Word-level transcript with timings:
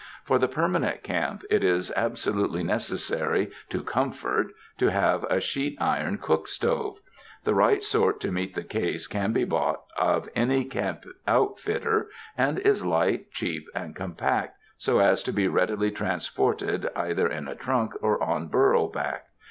For 0.23 0.39
the 0.39 0.47
permanent 0.47 1.03
camp, 1.03 1.43
it 1.51 1.63
is 1.63 1.91
absolutely 1.95 2.63
necessary 2.63 3.51
to 3.69 3.83
comfort 3.83 4.47
to 4.79 4.89
haye 4.89 5.19
a 5.29 5.39
sheet 5.39 5.77
iron 5.79 6.17
cook 6.17 6.47
stove. 6.47 6.97
The 7.43 7.53
right 7.53 7.83
sort 7.83 8.19
to 8.21 8.31
meet 8.31 8.55
the 8.55 8.63
case 8.63 9.05
can 9.05 9.31
be 9.31 9.43
bought 9.43 9.83
of 9.95 10.27
any 10.35 10.65
camp 10.65 11.03
outfitter 11.27 12.09
and 12.35 12.57
is 12.57 12.83
light, 12.83 13.31
cheap 13.31 13.67
and 13.75 13.95
compact, 13.95 14.57
so 14.75 14.97
as 14.97 15.21
to 15.21 15.31
be 15.31 15.47
readily 15.47 15.91
transported 15.91 16.89
either 16.95 17.27
in 17.27 17.47
a 17.47 17.53
trunk 17.53 17.93
or 18.01 18.23
on 18.23 18.47
burro 18.47 18.87
back. 18.87 19.27